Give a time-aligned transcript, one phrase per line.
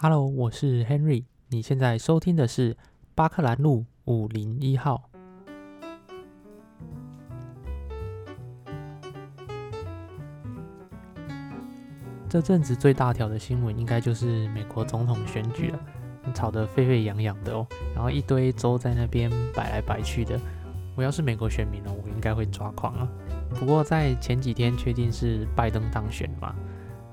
[0.00, 1.24] Hello，我是 Henry。
[1.48, 2.76] 你现在收听的是
[3.16, 5.10] 巴克兰路五零一号。
[12.28, 15.80] 这阵子最大条的新闻应该就是美国总统选举了，
[16.32, 17.66] 吵得沸沸扬扬的哦。
[17.92, 20.40] 然后一堆州在那边摆来摆去的。
[20.94, 23.08] 我要是美国选民呢，我应该会抓狂啊。
[23.58, 26.54] 不过在前几天确定是拜登当选嘛。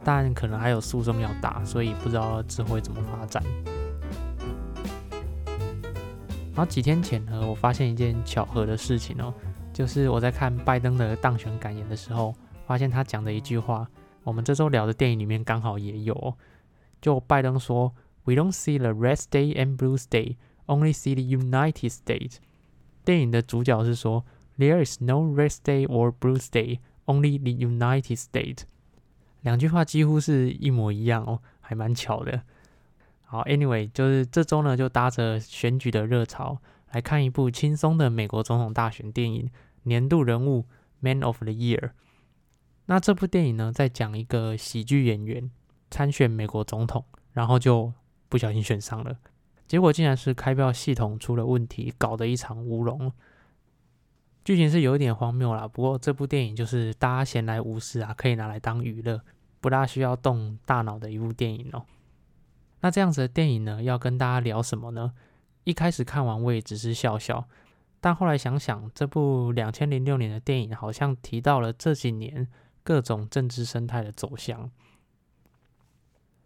[0.06, 3.44] 但可能还有诉讼要打，所以不知道之后会怎么发展。
[6.54, 9.34] 然后几天前呢，我发现一件巧合的事情哦，
[9.74, 12.34] 就是我在看拜登的当选感言的时候，
[12.68, 13.86] 发现他讲的一句话，
[14.24, 16.34] 我们这周聊的电影里面刚好也有。
[17.02, 22.38] 就拜登说：“We don't see the red state and blue state, only see the United States。”
[23.04, 24.24] 电影的主角是说
[24.58, 28.62] ：“There is no red state or blue state, only the United States。”
[29.46, 32.42] 两句话几乎是一模一样哦，还蛮巧的。
[33.22, 36.60] 好，Anyway，就是这周呢，就搭着选举的热潮
[36.92, 39.46] 来看一部轻松的美国总统大选电影
[39.84, 40.66] 《年度人物
[41.00, 41.80] Man of the Year》。
[42.88, 45.52] 那这部电影呢，在讲一个喜剧演员
[45.92, 47.94] 参选美国总统，然后就
[48.30, 49.16] 不小心选上了，
[49.68, 53.12] 结果竟然是开票系统出了问题，搞得一场乌龙。
[54.44, 59.22] 剧情是有一点荒谬啦，不过这部电影就是大家闲来无事啊，可以拿来当娱乐。
[59.66, 61.84] 不大需要动大脑的一部电影哦。
[62.82, 65.12] 那这样子的电影呢，要跟大家聊什么呢？
[65.64, 67.50] 一开始看完我也只是笑笑，
[68.00, 72.48] 但后来想想，这部两千零六年的电影好像提到了这几年
[72.84, 74.70] 各种政治生态的走向，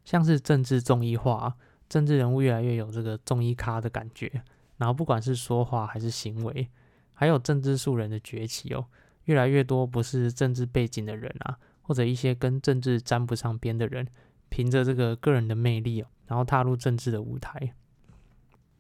[0.06, 1.58] 像是政治综艺化，
[1.90, 4.32] 政治人物越来越有这个综艺咖的感觉，
[4.78, 6.70] 然后不管是说话还是行为，
[7.14, 8.86] 还有政治素人的崛起哦，
[9.26, 11.60] 越来越多不是政治背景的人啊。
[11.90, 14.06] 或者一些跟政治沾不上边的人，
[14.50, 17.74] 凭着这个个人的魅力，然后踏入政治的舞台。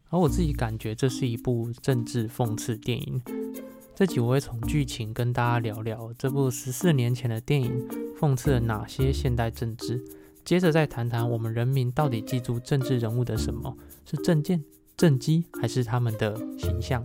[0.10, 3.20] 而我自己感觉这是一部政治讽刺电影。
[3.96, 7.90] 这集我会从剧情跟大家聊聊这部十四年前的电影
[8.20, 10.06] 讽刺了哪些现代政治，
[10.46, 14.64] 接着再谈谈我们人民到底记住政治人物的什么是政见、
[14.96, 17.04] 政绩，还是他们的形象。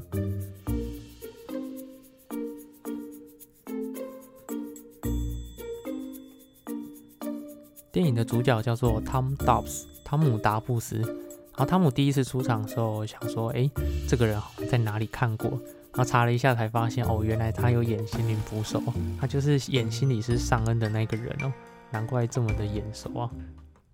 [7.94, 10.98] 电影的主角叫做 Tom Dobbs，汤姆·达布斯。
[10.98, 13.70] 然后汤姆第一次出场的时候，想说：“哎，
[14.08, 15.48] 这个人好像在哪里看过？”
[15.94, 18.80] 然后查了一下，才发现哦，原来他有演《心灵捕手》，
[19.20, 21.52] 他就是演心理师尚恩的那个人哦，
[21.92, 23.30] 难怪这么的眼熟啊。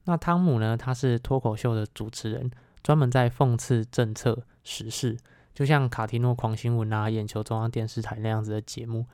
[0.04, 0.78] 那汤姆呢？
[0.78, 2.50] 他是脱口秀的主持人，
[2.82, 5.18] 专门在讽刺政策时事，
[5.52, 9.04] 就像卡提诺狂新闻啊、眼球中央电视台那样子的节目。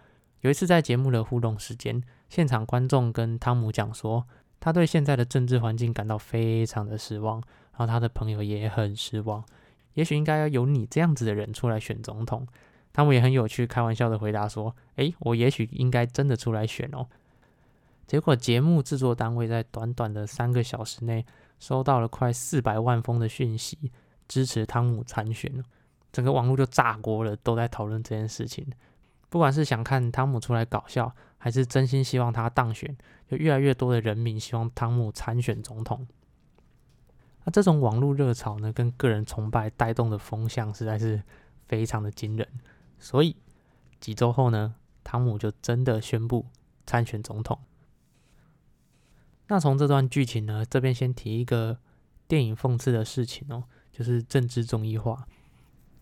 [0.42, 4.24] 有一次在节目的互动时间，现场观众跟汤姆讲说。
[4.58, 7.40] 他对现在的政治环境感到非常的失望，
[7.72, 9.44] 然后他的朋友也很失望。
[9.94, 12.46] 也许应该要有你这样子的人出来选总统。
[12.92, 17.06] 汤姆也很有趣，开玩笑的回答说：“诶，我也许应该真的出来选哦。”
[18.06, 21.26] 结果节目制作单位在短短的三个小时内
[21.58, 23.90] 收到了快四百万封的讯息，
[24.28, 25.62] 支持汤姆参选
[26.12, 28.66] 整个网络就炸锅了，都在讨论这件事情。
[29.36, 32.96] 不管是想看汤姆出来搞笑，还是真心希望他当选，
[33.28, 36.06] 就越来越多的人民希望汤姆参选总统。
[37.44, 41.22] 那这种网络热潮呢，跟个人崇拜带动的风向实在是
[41.66, 42.48] 非常的惊人。
[42.98, 43.36] 所以
[44.00, 44.74] 几周后呢，
[45.04, 46.46] 汤姆就真的宣布
[46.86, 47.58] 参选总统。
[49.48, 51.78] 那从这段剧情呢，这边先提一个
[52.26, 55.28] 电影讽刺的事情哦，就是政治综艺化。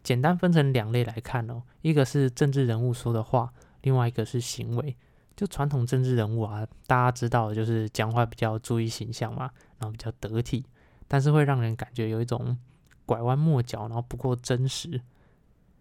[0.05, 4.97] 简单分成两类来看哦，一个是政治人物说的话，另外一个是行为。
[5.35, 10.65] 就传统政治人物啊，大家知道的就是讲话比较注意形象嘛，然后比较得体，
[11.09, 12.57] 但是会让人感觉有一种
[13.05, 15.01] 拐弯抹角，然后不够真实。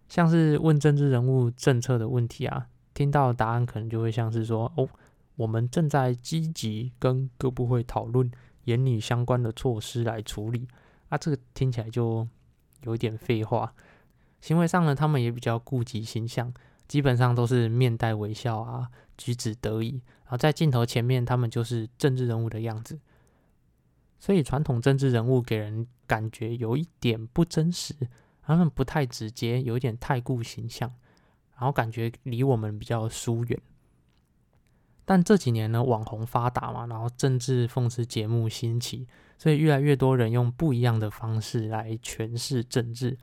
[0.08, 4.88] 像是问政治人物政策的问题啊，听到答案可能就会像是说：“哦，
[5.36, 8.28] 我们正在积极跟各部会讨论，
[8.64, 10.66] 严拟相关的措施来处理。”
[11.10, 12.26] 啊，这个听起来就
[12.82, 13.72] 有一点废话。
[14.44, 16.52] 行为上呢，他们也比较顾及形象，
[16.86, 23.00] 基本上都是面带微笑啊，举止得意，然后在镜头前面，他们就是政治人物的样子。
[24.20, 27.94] 所以传统政治人物给人感觉有一点不真实，
[28.42, 30.92] 他们不太直接，有一点太顾形象，
[31.54, 33.58] 然后感觉离我们比较疏远。
[35.06, 39.08] 但这几年呢，网红发达嘛，然后政治讽刺节目兴起，
[39.38, 43.16] 所以越来越多人用不一样的方式来诠释政治。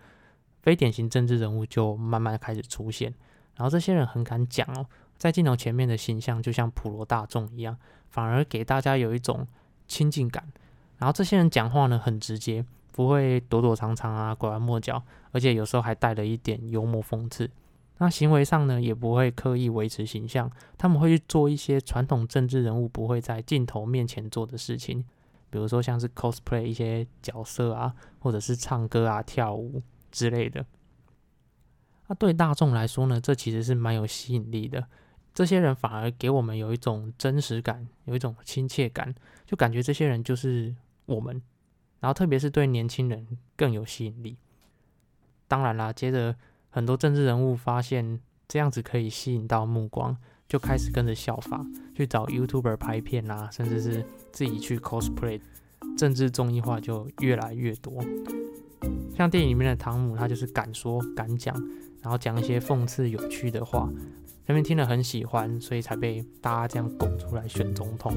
[0.61, 3.13] 非典型政治人物就慢慢开始出现，
[3.55, 4.85] 然后这些人很敢讲哦，
[5.17, 7.77] 在镜头前面的形象就像普罗大众一样，
[8.09, 9.47] 反而给大家有一种
[9.87, 10.51] 亲近感。
[10.97, 17.49] 然后这些人讲话呢很直接，不会躲躲藏藏啊、拐弯抹角，而且有时候还带了一点幽默讽刺。
[17.97, 25.05] 那行为上呢，也不会刻意维持形象，他们会去做一些传统政治人物不会在镜头面前做的事情，
[25.49, 29.81] 比如说像是 cosplay 一些角色啊，或者是唱歌啊、跳舞
[30.11, 30.65] 之类的。
[32.07, 34.85] 那对大众来说呢，这其实是蛮有吸引力的。
[35.33, 39.15] 这些人反而给我们有一种真实感，有一种亲切感，
[39.45, 40.75] 就感觉这些人就是
[41.05, 41.41] 我们。
[41.99, 43.25] 然后特别是对年轻人
[43.55, 44.37] 更有吸引力。
[45.47, 46.35] 当然啦，接着。
[46.73, 48.17] 很多政治人物发现
[48.47, 50.15] 这样子可以吸引到目光，
[50.47, 55.41] 就开始跟着效法，去找 YouTuber 拍片啊，甚至是自己去 cosplay，
[55.97, 58.01] 政治综艺化就越来越多。
[59.15, 61.55] 像电影里面的汤姆，他就是敢说敢讲，
[62.01, 63.89] 然后讲一些讽刺有趣的话，
[64.45, 68.13] 人们听了很喜欢，所以才被大家这样拱出来选总统。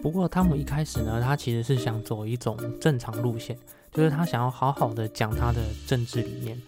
[0.00, 3.58] 不过汤姆一开始呢，他其实是想走一种正常路线，
[3.90, 6.60] 就是他想要好好的讲他的政治理念。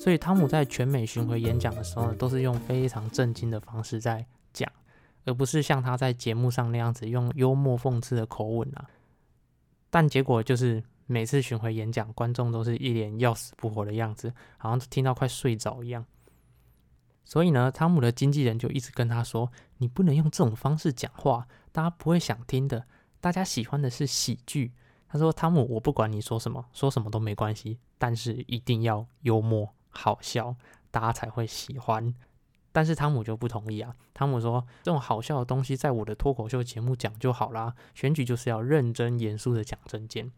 [0.00, 4.26] 所以汤姆在全美巡回演讲的时候呢，都是用非常震惊的方式在，
[5.30, 8.90] 而不是像他在节目上那样子用幽默讽刺的口吻啊。
[9.88, 16.04] 但结果就是每次巡回演讲，观众都是一脸要死不活的样子，好像听到快睡着一样。
[17.24, 22.84] 所以呢，汤姆的经纪人就一直跟他说：“你不能用这种方式讲话。”大家不会想听的，
[23.20, 24.72] 大家喜欢的是喜剧。
[25.08, 30.56] 他说：“汤姆，我不管你说什么，说什么都没关系，但是一定要幽默好笑，
[30.90, 32.14] 大家才会喜欢。”
[32.72, 33.94] 但是汤姆就不同意啊。
[34.14, 40.30] 汤姆说：“这种好笑的东西在我的脱口秀节目讲就好啦，选举就是要认真严肃的讲政见。”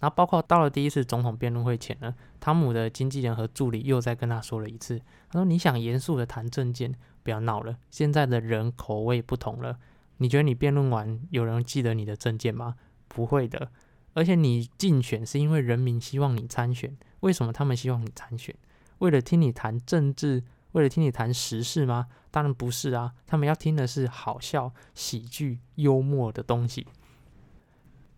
[0.00, 4.98] 然后包括到了第一次总统辩论会前呢，汤姆的经纪人和助理又再跟他说了一次
[5.30, 9.78] ：“他说你想严肃的谈政见。”不要闹了，现在的人口味不同了。
[10.16, 12.76] 你觉得你辩论完有人记得你的证件吗？
[13.08, 13.70] 不会的。
[14.14, 18.56] 而且你竞选是因为人民希望你参选，为什么他们希望你参选？
[19.00, 22.06] 为了听你谈政治，为了听你谈时事吗？
[22.30, 26.86] 当然不是啊，他们要听的是好笑、喜剧、幽默的东西。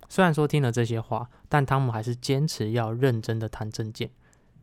[0.09, 4.11] 虽然说听了这些话，但汤姆还是坚持要认真的谈政见。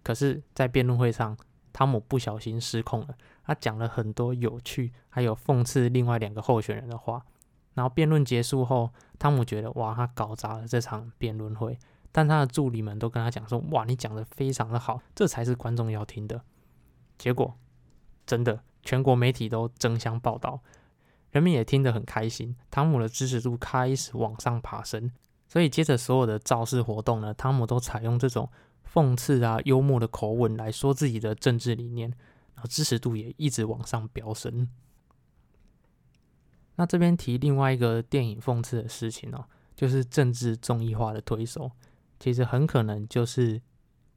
[0.04, 1.36] 可是，在辩论会上，
[1.74, 3.16] 汤姆不小心失控了。
[3.44, 7.26] 他讲了很多有趣，还有讽刺另外两个候选人的话。
[7.74, 11.80] 然后辩论结束后，汤姆觉得哇，他搞砸了这场辩论会。
[12.12, 16.42] 但他的助理们都跟他讲说，哇，你讲的非常的好，这才是观众要听的。
[17.18, 17.58] 结果
[18.30, 20.62] 真的，全国媒体都争相报道，
[21.32, 25.12] 人民也听得很开心，汤姆的支持度开始往上爬升。
[25.48, 28.48] 所以接着所有的造势活动呢，汤姆都采用这种
[28.94, 32.14] 讽刺啊、幽默的口吻来说自己的政治理念。
[32.54, 34.68] 然后支持度也一直往上飙升。
[36.76, 39.46] 那这边提另外一个电影讽刺的事情哦，
[39.78, 41.72] 就是政治综艺化的推手，
[42.20, 43.62] 其实很可能就是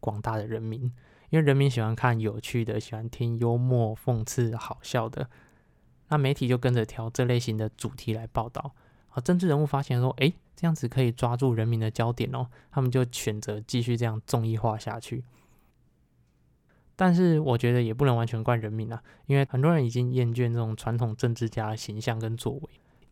[0.01, 0.93] 广大的人民，
[1.33, 5.31] 因为人民喜欢看有趣的，喜欢听幽默、讽刺、好笑的，
[6.09, 8.75] 那媒体就跟着挑这类型的主题来报道。
[9.09, 15.25] 啊政治人物发现说，哎，这样子可以抓住人民的焦点哦，他们就选择继续这样综艺化下去。
[16.97, 22.63] 但是我觉得也不能完全怪人民啊，因为很多人已经厌倦这种传统政治家的形象跟作为，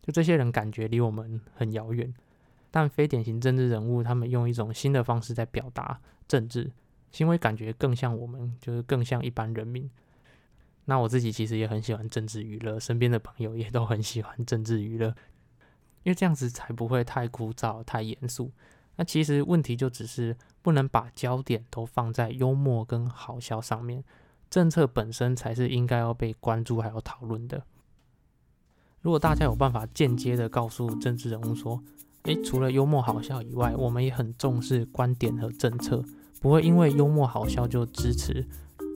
[0.03, 2.13] 就这些人感觉离我们很遥远。
[2.71, 5.99] 但非典型政治人物，他们用一种新的方式在表达
[6.29, 6.71] 政治
[7.11, 9.91] 行为，感觉更像我们，就是更像一般人民。
[10.85, 15.09] 那我自己其实也很喜欢政治娱乐，身边的朋友也都很喜欢政治娱乐，
[16.03, 18.51] 因为这样子才不会太枯燥、太严肃。
[18.97, 24.03] 那其实问题就只是不能把焦点都放在幽默跟好笑上面，
[24.51, 27.63] 政策本身才是应该要被关注还有讨论的。
[29.01, 31.83] 如果大家有办法间接的告诉政治人物说，
[32.25, 36.05] 诶，除了幽默好笑以外，我们也很重视观点和政策，
[36.41, 38.45] 不会因为幽默好笑就支持，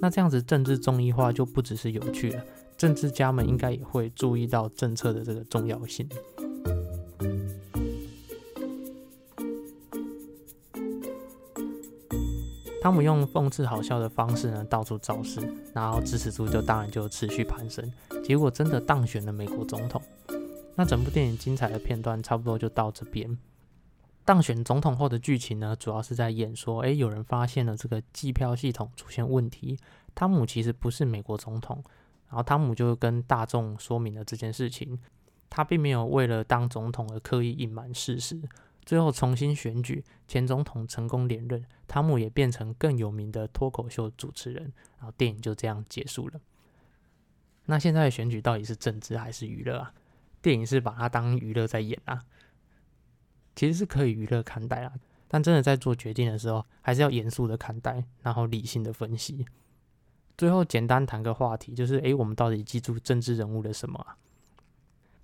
[0.00, 2.42] 那这样子政治综艺化就不只是有趣了，
[2.76, 6.08] 政治家们应该也会注意到政策的这个重要性。
[12.80, 15.40] 汤姆用讽刺好笑的方式呢，到处造势，
[15.72, 17.90] 然后支持度就当然就持续攀升。
[18.22, 20.00] 结果真的当选了美国总统。
[20.74, 23.38] 那整部电影精彩的片段差不多就到这边。
[24.24, 29.78] 当选总统后的剧情呢，主要是在演说，诶，有人发现了这个计票系统出现问题。
[30.14, 31.82] 汤姆其实不是美国总统，
[32.28, 34.98] 然后汤姆就跟大众说明了这件事情。
[35.50, 38.40] 他并没有为了当总统而刻意隐瞒事实。
[38.84, 46.40] 最后重新选举，前总统成功连任，汤姆也变成更有名的脱口秀主持人，然后电影就这样结束了。
[47.66, 49.92] 那现在的选举到底是政治还是娱乐啊？
[50.42, 52.22] 电影是把它当娱乐在演啊，
[53.54, 54.92] 其实是可以娱乐看待啊，
[55.28, 59.46] 但真的在做决定的时候，还是要严肃的看待，然后理性的分析。
[60.36, 64.16] 最后简单谈个话题，就是诶，我们到底记住政治人物的什么啊？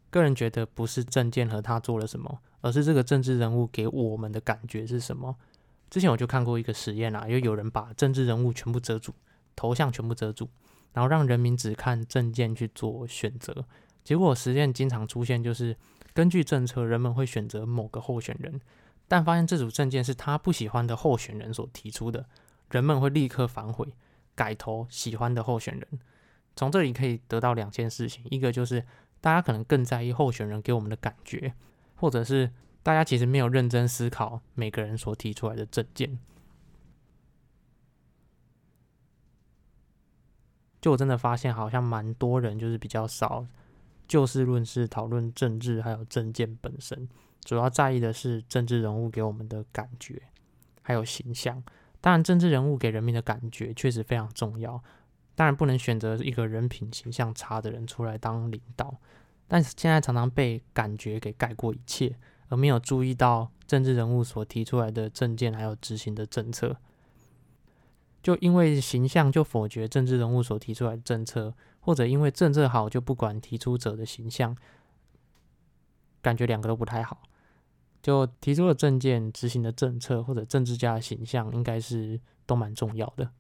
[0.08, 5.37] 个人觉得不是政见和他做了什么，而是这个政治人物给我们的感觉是什么。
[5.88, 9.12] 之前我就看过一个实验啊，因为有人把政治人物全部遮住，
[9.56, 10.49] 头像全部遮住，
[10.92, 13.64] 然后让人民只看证件去做选择。
[14.04, 15.76] 结果实验经常出现，就是
[16.21, 18.61] 根据政策，人们会选择某个候选人，
[19.09, 22.27] 但发现这组证件是他不喜欢的候选人所提出的，
[22.73, 23.89] 人们会立刻反悔，
[24.35, 25.87] 改投喜欢的候选人。
[26.55, 28.85] 从这里可以得到两件事情：一个就是
[29.23, 31.55] 大家可能更在意候选人给我们的感觉，
[31.95, 32.50] 或者是。
[32.83, 36.19] 大家其实没有认真思考每个人所提出来的证件，
[40.81, 43.47] 就我真的发现，好像蛮多人就是比较少
[44.11, 47.09] 就事论事讨论政治，还有政见本身，
[47.45, 50.21] 主要在意的是政治人物给我们的感觉，
[50.83, 51.62] 还有形象。
[52.00, 54.83] 当然，政治人物给人民的感觉确实非常重要，
[55.37, 58.99] 当然不能选择一个人品形象差的人出来当领导，
[59.47, 62.17] 但是现在常常被感觉给盖过一切。
[62.49, 66.76] 而没有注意到政治人物所提出来的政见，还有执行的政策，
[68.25, 74.56] 就因为形象就否决政治人物所提出来的政策，或者因为政策好就不管提出者的形象，
[76.22, 77.22] 感觉两个都不太好。
[78.02, 83.30] 就提出了政见、执行的政策，或者政治家的形象，应该是都蛮重要的。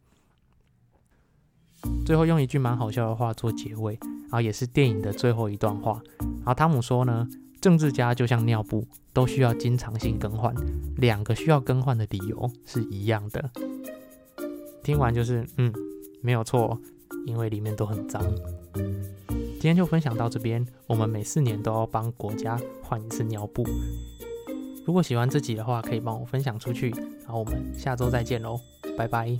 [2.04, 6.02] 最后用一句蛮好笑的话做结尾，然后也是电影的最后一段话。
[6.18, 7.28] 然后汤姆说呢。
[7.60, 10.54] 政治家就像尿布，都需要经常性更换。
[10.96, 13.50] 两个需要更换的理由是一样的。
[14.82, 15.70] 听完就是，嗯，
[16.22, 16.80] 没有错，
[17.26, 18.22] 因为里面都很脏。
[18.74, 20.66] 今天就分享到这边。
[20.86, 23.64] 我们每四年都要帮国家换一次尿布。
[24.86, 26.90] 如果喜欢这集的话，可以帮我分享出去。
[26.90, 28.58] 然后我们下周再见喽，
[28.96, 29.38] 拜拜。